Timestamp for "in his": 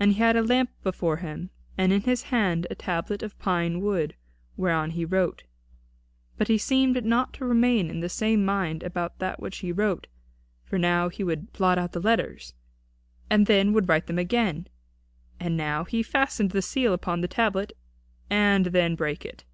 1.92-2.22